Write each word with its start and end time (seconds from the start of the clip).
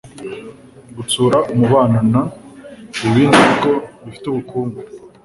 gutsura 0.95 1.37
umubano 1.53 1.99
n 2.99 2.99
ibindi 3.07 3.37
bigo 3.47 3.73
bifite 4.03 4.25
ubukungu 4.29 4.79